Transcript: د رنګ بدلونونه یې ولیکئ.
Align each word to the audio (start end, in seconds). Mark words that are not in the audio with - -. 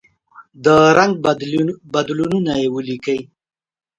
د 0.63 0.65
رنګ 0.97 1.13
بدلونونه 1.93 2.51
یې 2.61 2.67
ولیکئ. 2.75 3.19